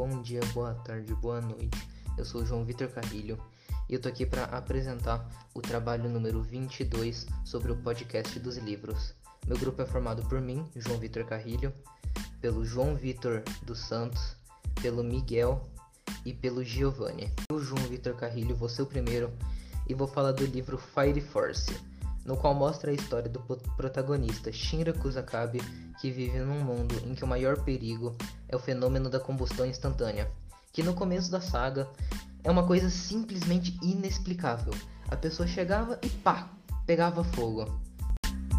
Bom 0.00 0.22
dia, 0.22 0.40
boa 0.54 0.72
tarde, 0.76 1.14
boa 1.14 1.42
noite. 1.42 1.86
Eu 2.16 2.24
sou 2.24 2.42
João 2.42 2.64
Vitor 2.64 2.88
Carrilho 2.88 3.38
e 3.86 3.92
eu 3.92 4.00
tô 4.00 4.08
aqui 4.08 4.24
para 4.24 4.44
apresentar 4.44 5.28
o 5.52 5.60
trabalho 5.60 6.08
número 6.08 6.40
22 6.40 7.26
sobre 7.44 7.70
o 7.70 7.76
podcast 7.76 8.40
dos 8.40 8.56
livros. 8.56 9.12
Meu 9.46 9.58
grupo 9.58 9.82
é 9.82 9.84
formado 9.84 10.26
por 10.26 10.40
mim, 10.40 10.66
João 10.74 10.98
Vitor 10.98 11.26
Carrilho, 11.26 11.70
pelo 12.40 12.64
João 12.64 12.96
Vitor 12.96 13.42
dos 13.62 13.80
Santos, 13.80 14.34
pelo 14.80 15.04
Miguel 15.04 15.68
e 16.24 16.32
pelo 16.32 16.64
Giovanni. 16.64 17.30
Eu, 17.50 17.62
João 17.62 17.82
Vitor 17.82 18.14
Carrilho, 18.14 18.56
vou 18.56 18.70
ser 18.70 18.80
o 18.80 18.86
primeiro 18.86 19.30
e 19.86 19.92
vou 19.92 20.08
falar 20.08 20.32
do 20.32 20.46
livro 20.46 20.78
Fire 20.78 21.20
Force, 21.20 21.76
no 22.24 22.36
qual 22.36 22.54
mostra 22.54 22.90
a 22.90 22.94
história 22.94 23.28
do 23.28 23.40
protagonista 23.76 24.52
Shinra 24.52 24.92
Kusakabe, 24.92 25.60
que 26.00 26.10
vive 26.10 26.38
num 26.38 26.64
mundo 26.64 26.94
em 27.06 27.14
que 27.14 27.24
o 27.24 27.28
maior 27.28 27.62
perigo 27.62 28.16
é 28.48 28.56
o 28.56 28.60
fenômeno 28.60 29.08
da 29.08 29.20
combustão 29.20 29.66
instantânea, 29.66 30.30
que 30.72 30.82
no 30.82 30.94
começo 30.94 31.30
da 31.30 31.40
saga 31.40 31.88
é 32.44 32.50
uma 32.50 32.66
coisa 32.66 32.88
simplesmente 32.88 33.78
inexplicável. 33.82 34.72
A 35.08 35.16
pessoa 35.16 35.46
chegava 35.46 35.98
e 36.02 36.08
pá, 36.08 36.50
pegava 36.86 37.24
fogo. 37.24 37.80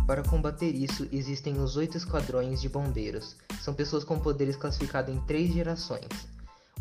Para 0.06 0.24
combater 0.24 0.76
isso, 0.76 1.08
existem 1.12 1.60
os 1.60 1.78
oito 1.78 1.96
esquadrões 1.96 2.60
de 2.60 2.68
bombeiros. 2.68 3.38
São 3.62 3.74
pessoas 3.74 4.04
com 4.04 4.20
poderes 4.20 4.56
classificados 4.56 5.14
em 5.14 5.20
três 5.22 5.54
gerações. 5.54 6.08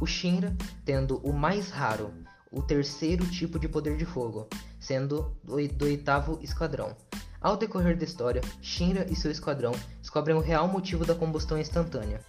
O 0.00 0.06
Shinra, 0.06 0.56
tendo 0.84 1.18
o 1.18 1.32
mais 1.32 1.70
raro, 1.70 2.12
o 2.50 2.62
terceiro 2.62 3.24
tipo 3.26 3.58
de 3.58 3.68
poder 3.68 3.96
de 3.96 4.04
fogo, 4.04 4.48
sendo 4.80 5.36
do, 5.44 5.84
oitavo 5.84 6.38
esquadrão. 6.42 6.96
Ao 7.40 7.56
decorrer 7.56 7.96
da 7.96 8.04
história, 8.04 8.42
Shinra 8.60 9.06
e 9.08 9.14
seu 9.14 9.30
esquadrão 9.30 9.72
descobrem 10.00 10.36
o 10.36 10.40
real 10.40 10.66
motivo 10.66 11.04
da 11.04 11.14
combustão 11.14 11.58
instantânea, 11.58 12.20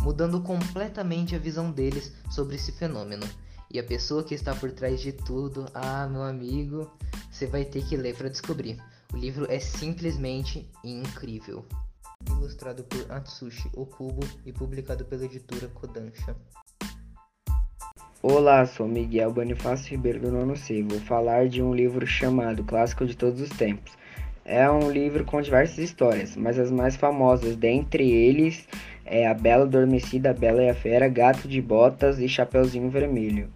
mudando 0.00 0.40
completamente 0.40 1.36
a 1.36 1.38
visão 1.38 1.70
deles 1.70 2.12
sobre 2.30 2.56
esse 2.56 2.72
fenômeno. 2.72 3.26
E 3.70 3.78
a 3.78 3.84
pessoa 3.84 4.24
que 4.24 4.34
está 4.34 4.54
por 4.54 4.72
trás 4.72 5.00
de 5.00 5.12
tudo, 5.12 5.66
ah, 5.74 6.06
meu 6.08 6.22
amigo, 6.22 6.90
você 7.30 7.46
vai 7.46 7.64
ter 7.64 7.84
que 7.84 7.96
ler 7.96 8.16
para 8.16 8.30
descobrir. 8.30 8.82
O 9.12 9.16
livro 9.16 9.50
é 9.50 9.60
simplesmente 9.60 10.70
incrível. 10.82 11.64
Ilustrado 12.26 12.82
por 12.84 13.10
Atsushi 13.10 13.70
Okubo 13.74 14.26
e 14.44 14.52
publicado 14.52 15.04
pela 15.04 15.24
editora 15.24 15.68
Kodansha. 15.68 16.34
Olá, 18.20 18.66
sou 18.66 18.88
Miguel 18.88 19.30
Bonifácio 19.30 19.92
Ribeiro 19.92 20.18
do 20.18 20.32
Nono 20.32 20.56
C. 20.56 20.82
Vou 20.82 20.98
falar 20.98 21.48
de 21.48 21.62
um 21.62 21.72
livro 21.72 22.04
chamado 22.04 22.64
Clássico 22.64 23.06
de 23.06 23.16
Todos 23.16 23.40
os 23.40 23.48
Tempos. 23.50 23.92
É 24.44 24.68
um 24.68 24.90
livro 24.90 25.24
com 25.24 25.40
diversas 25.40 25.78
histórias, 25.78 26.34
mas 26.34 26.58
as 26.58 26.68
mais 26.68 26.96
famosas 26.96 27.54
dentre 27.54 28.10
eles 28.10 28.66
é 29.06 29.24
A 29.24 29.32
Bela 29.32 29.62
Adormecida, 29.62 30.30
a 30.30 30.34
Bela 30.34 30.64
e 30.64 30.68
a 30.68 30.74
Fera, 30.74 31.06
Gato 31.06 31.46
de 31.46 31.62
Botas 31.62 32.18
e 32.18 32.28
Chapeuzinho 32.28 32.90
Vermelho. 32.90 33.50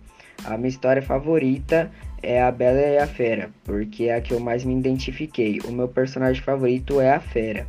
A 0.44 0.56
minha 0.56 0.68
história 0.68 1.02
favorita 1.02 1.90
é 2.22 2.40
A 2.40 2.52
Bela 2.52 2.78
e 2.78 2.98
a 2.98 3.06
Fera, 3.08 3.50
porque 3.64 4.04
é 4.04 4.14
a 4.14 4.20
que 4.20 4.32
eu 4.32 4.38
mais 4.38 4.64
me 4.64 4.78
identifiquei. 4.78 5.58
O 5.64 5.72
meu 5.72 5.88
personagem 5.88 6.40
favorito 6.40 7.00
é 7.00 7.10
a 7.10 7.18
Fera. 7.18 7.66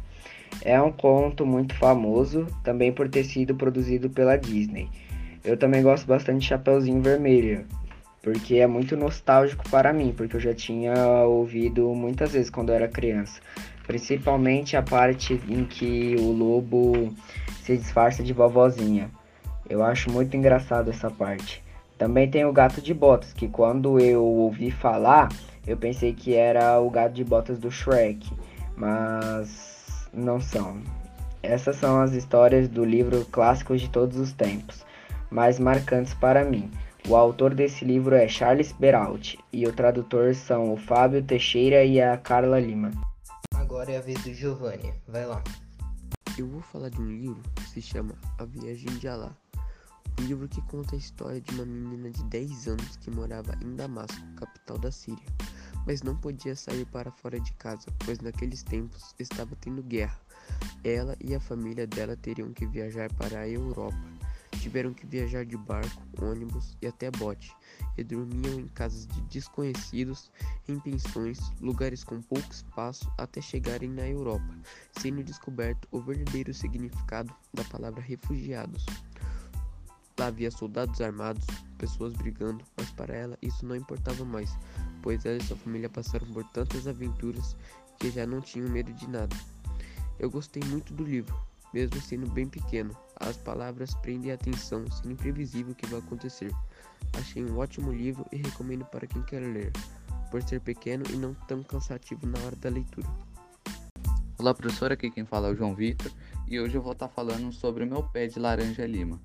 É 0.62 0.80
um 0.80 0.92
conto 0.92 1.44
muito 1.44 1.74
famoso, 1.74 2.46
também 2.64 2.92
por 2.92 3.10
ter 3.10 3.24
sido 3.24 3.56
produzido 3.56 4.12
pela 4.12 4.38
Disney. 4.38 4.88
Eu 5.44 5.58
também 5.58 5.84
gosto 5.84 6.08
bastante 6.08 6.40
de 6.40 6.48
Chapeuzinho 6.48 7.02
Vermelho, 7.02 7.66
porque 8.22 8.56
é 8.56 8.68
muito 8.68 8.96
nostálgico 8.96 9.70
para 9.70 9.92
mim, 9.92 10.14
porque 10.16 10.38
eu 10.38 10.40
já 10.40 10.54
tinha 10.54 10.94
ouvido 11.26 11.94
muitas 11.94 12.32
vezes 12.32 12.50
quando 12.50 12.70
eu 12.70 12.76
era 12.76 12.88
criança. 12.88 13.42
Principalmente 13.86 14.78
a 14.78 14.82
parte 14.82 15.34
em 15.50 15.66
que 15.66 16.16
o 16.18 16.32
lobo 16.32 17.14
se 17.62 17.76
disfarça 17.76 18.24
de 18.24 18.32
vovozinha. 18.32 19.12
Eu 19.70 19.84
acho 19.84 20.10
muito 20.10 20.38
engraçado 20.38 20.90
essa 20.90 21.12
parte. 21.12 21.62
Também 21.98 22.30
tem 22.30 22.46
o 22.46 22.54
gato 22.54 22.82
de 22.82 22.94
botas, 22.94 23.34
que 23.34 23.50
quando 23.50 24.00
eu 24.00 24.24
ouvi 24.24 24.72
falar, 24.72 25.28
eu 25.68 25.76
pensei 25.76 26.14
que 26.14 26.34
era 26.34 26.80
o 26.80 26.90
gato 26.90 27.12
de 27.12 27.24
botas 27.26 27.60
do 27.60 27.70
Shrek, 27.70 28.32
mas 28.78 30.08
não 30.14 30.40
são. 30.40 30.78
Essas 31.42 31.76
são 31.76 32.00
as 32.00 32.14
histórias 32.14 32.70
do 32.70 32.86
livro 32.86 33.26
Clássicos 33.26 33.82
de 33.82 33.90
Todos 33.90 34.18
os 34.18 34.32
Tempos 34.32 34.86
mais 35.34 35.58
marcantes 35.58 36.14
para 36.14 36.46
mim. 36.46 36.70
O 37.10 37.16
autor 37.16 37.54
desse 37.56 37.84
livro 37.84 38.16
é 38.16 38.28
Charles 38.28 38.72
Beralt 38.72 39.36
e 39.52 39.68
o 39.68 39.74
tradutor 39.74 40.36
são 40.36 40.72
o 40.72 40.78
Fábio 40.78 41.24
Teixeira 41.24 41.84
e 41.84 42.00
a 42.00 42.16
Carla 42.18 42.60
Lima. 42.60 42.92
Agora 43.56 43.92
é 43.92 43.98
a 43.98 44.02
vez 44.02 44.24
do 44.24 44.34
Giovanni, 44.34 44.94
vai 45.08 45.26
lá. 45.26 45.44
Eu 46.38 46.48
vou 46.48 46.62
falar 46.62 46.90
de 46.90 47.02
um 47.02 47.08
livro 47.08 47.42
que 47.56 47.70
se 47.70 47.82
chama 47.82 48.14
A 48.38 48.46
Viagem 48.46 48.88
de 49.00 49.08
Alá. 49.08 49.36
Um 50.22 50.26
livro 50.26 50.48
que 50.48 50.62
conta 50.62 50.96
a 50.96 51.00
história 51.00 51.42
de 51.42 51.56
uma 51.56 51.66
menina 51.66 52.12
de 52.12 52.24
10 52.26 52.68
anos 52.68 52.98
que 52.98 53.10
morava 53.10 53.54
em 53.64 53.76
Damasco, 53.76 54.22
capital 54.36 54.78
da 54.78 54.92
Síria, 54.92 55.26
mas 55.88 56.04
não 56.04 56.16
podia 56.16 56.56
sair 56.56 56.86
para 56.86 57.12
fora 57.12 57.40
de 57.40 57.52
casa, 57.54 57.88
pois 58.06 58.20
naqueles 58.20 58.62
tempos 58.62 59.16
estava 59.18 59.56
tendo 59.60 59.82
guerra. 59.82 60.18
Ela 60.84 61.18
e 61.20 61.34
a 61.34 61.40
família 61.40 61.88
dela 61.88 62.16
teriam 62.16 62.54
que 62.54 62.68
viajar 62.68 63.12
para 63.14 63.40
a 63.40 63.50
Europa 63.50 64.13
Tiveram 64.64 64.94
que 64.94 65.06
viajar 65.06 65.46
de 65.46 65.58
barco, 65.58 66.02
ônibus 66.22 66.78
e 66.82 66.88
até 66.88 67.12
bote, 67.12 67.54
e 67.98 68.04
dormiam 68.04 68.62
em 68.62 68.68
casas 68.70 69.06
de 69.08 69.20
desconhecidos, 69.24 70.32
em 70.70 70.80
pensões, 70.80 71.38
lugares 71.60 72.02
com 72.02 72.22
pouco 72.22 72.50
espaço 72.50 73.12
até 73.18 73.42
chegarem 73.42 73.90
na 73.90 74.08
Europa, 74.08 74.58
sendo 74.98 75.22
descoberto 75.22 75.86
o 75.92 76.00
verdadeiro 76.00 76.54
significado 76.54 77.36
da 77.54 77.66
palavra 77.66 78.00
refugiados. 78.02 78.86
Lá 80.18 80.28
havia 80.28 80.50
soldados 80.50 81.02
armados, 81.02 81.46
pessoas 81.78 82.14
brigando, 82.14 82.64
mas 82.78 82.90
para 82.90 83.14
ela 83.14 83.38
isso 83.42 83.66
não 83.66 83.76
importava 83.76 84.24
mais, 84.24 84.58
pois 85.02 85.26
ela 85.26 85.40
e 85.40 85.44
sua 85.44 85.58
família 85.58 85.90
passaram 85.90 86.26
por 86.28 86.46
tantas 86.52 86.88
aventuras 86.88 87.54
que 88.00 88.10
já 88.10 88.26
não 88.26 88.40
tinham 88.40 88.70
medo 88.70 88.94
de 88.94 89.10
nada. 89.10 89.36
Eu 90.18 90.30
gostei 90.30 90.64
muito 90.64 90.94
do 90.94 91.04
livro, 91.04 91.36
mesmo 91.74 92.00
sendo 92.02 92.30
bem 92.30 92.48
pequeno. 92.48 92.96
As 93.20 93.38
palavras 93.38 93.94
prendem 93.96 94.32
a 94.32 94.36
atenção, 94.36 94.86
sendo 94.92 95.12
imprevisível 95.12 95.72
o 95.72 95.76
que 95.76 95.88
vai 95.88 96.00
acontecer. 96.00 96.52
Achei 97.18 97.44
um 97.44 97.58
ótimo 97.58 97.92
livro 97.92 98.26
e 98.32 98.38
recomendo 98.38 98.86
para 98.86 99.08
quem 99.08 99.22
quer 99.24 99.40
ler, 99.40 99.72
por 100.30 100.42
ser 100.44 100.62
pequeno 100.62 101.04
e 101.12 101.16
não 101.16 101.34
tão 101.48 101.64
cansativo 101.64 102.26
na 102.28 102.40
hora 102.46 102.56
da 102.56 102.70
leitura. 102.70 103.08
Olá, 104.38 104.54
professor, 104.54 104.92
aqui 104.92 105.10
quem 105.10 105.26
fala 105.26 105.48
é 105.48 105.52
o 105.52 105.56
João 105.56 105.74
Vitor 105.74 106.12
e 106.48 106.60
hoje 106.60 106.76
eu 106.76 106.82
vou 106.82 106.94
estar 106.94 107.08
falando 107.08 107.52
sobre 107.52 107.84
o 107.84 107.88
meu 107.88 108.04
pé 108.04 108.28
de 108.28 108.40
laranja 108.40 108.86
lima. 108.86 109.20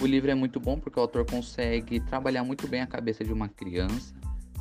O 0.00 0.06
livro 0.06 0.30
é 0.30 0.34
muito 0.34 0.58
bom 0.58 0.80
porque 0.80 0.98
o 0.98 1.02
autor 1.02 1.24
consegue 1.24 2.00
trabalhar 2.00 2.42
muito 2.42 2.66
bem 2.66 2.80
a 2.80 2.86
cabeça 2.86 3.22
de 3.22 3.32
uma 3.32 3.48
criança 3.48 4.14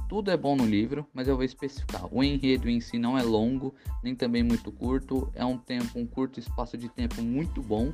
tudo 0.10 0.32
é 0.32 0.36
bom 0.36 0.56
no 0.56 0.66
livro, 0.66 1.08
mas 1.14 1.28
eu 1.28 1.36
vou 1.36 1.46
especificar. 1.46 2.04
O 2.12 2.24
enredo 2.24 2.68
em 2.68 2.82
si 2.82 2.98
não 2.98 3.16
é 3.16 3.22
longo, 3.22 3.76
nem 4.04 4.16
também 4.16 4.42
muito 4.42 4.72
curto. 4.72 5.32
É 5.36 5.46
um 5.46 5.56
tempo, 5.56 6.00
um 6.00 6.06
curto 6.06 6.40
espaço 6.40 6.76
de 6.76 6.90
tempo 6.90 7.22
muito 7.22 7.62
bom. 7.62 7.94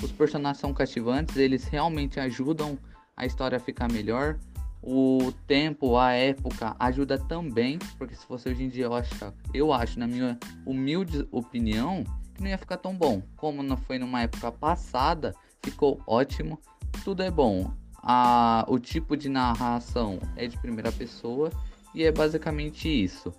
Os 0.00 0.12
personagens 0.12 0.58
são 0.58 0.72
cativantes, 0.72 1.36
eles 1.36 1.64
realmente 1.64 2.20
ajudam 2.20 2.78
a 3.16 3.26
história 3.26 3.56
a 3.56 3.60
ficar 3.60 3.90
melhor. 3.90 4.38
O 4.80 5.32
tempo, 5.48 5.96
a 5.96 6.12
época 6.12 6.76
ajuda 6.78 7.18
também, 7.18 7.80
porque 7.98 8.14
se 8.14 8.24
fosse 8.24 8.48
hoje 8.48 8.62
em 8.62 8.68
dia, 8.68 8.84
eu 8.84 8.94
acho, 8.94 9.34
eu 9.52 9.72
acho, 9.72 9.98
na 9.98 10.06
minha 10.06 10.38
humilde 10.64 11.26
opinião, 11.32 12.04
que 12.32 12.42
não 12.42 12.48
ia 12.48 12.58
ficar 12.58 12.76
tão 12.76 12.96
bom. 12.96 13.20
Como 13.34 13.64
não 13.64 13.76
foi 13.76 13.98
numa 13.98 14.22
época 14.22 14.52
passada, 14.52 15.34
ficou 15.64 16.00
ótimo. 16.06 16.60
Tudo 17.02 17.24
é 17.24 17.30
bom 17.30 17.74
a, 18.08 18.64
o 18.68 18.78
tipo 18.78 19.16
de 19.16 19.28
narração 19.28 20.20
é 20.36 20.46
de 20.46 20.56
primeira 20.58 20.92
pessoa 20.92 21.50
e 21.92 22.04
é 22.04 22.12
basicamente 22.12 22.88
isso. 22.88 23.34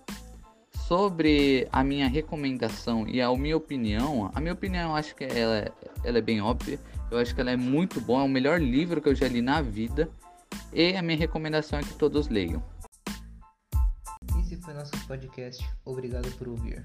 Sobre 0.86 1.66
a 1.72 1.82
minha 1.82 2.06
recomendação 2.06 3.08
e 3.08 3.20
a 3.20 3.34
minha 3.34 3.56
opinião, 3.56 4.30
a 4.34 4.40
minha 4.40 4.52
opinião 4.52 4.90
eu 4.90 4.96
acho 4.96 5.14
que 5.14 5.24
ela, 5.24 5.72
ela 6.04 6.18
é 6.18 6.20
bem 6.20 6.42
óbvia. 6.42 6.78
Eu 7.10 7.18
acho 7.18 7.34
que 7.34 7.40
ela 7.40 7.50
é 7.50 7.56
muito 7.56 7.98
boa, 8.00 8.20
é 8.20 8.24
o 8.24 8.28
melhor 8.28 8.60
livro 8.60 9.00
que 9.00 9.08
eu 9.08 9.14
já 9.14 9.26
li 9.26 9.40
na 9.40 9.62
vida. 9.62 10.10
E 10.72 10.94
a 10.94 11.02
minha 11.02 11.16
recomendação 11.16 11.78
é 11.78 11.82
que 11.82 11.94
todos 11.94 12.28
leiam. 12.28 12.62
Esse 14.38 14.56
foi 14.56 14.74
nosso 14.74 14.92
podcast. 15.06 15.66
Obrigado 15.86 16.30
por 16.36 16.48
ouvir. 16.48 16.84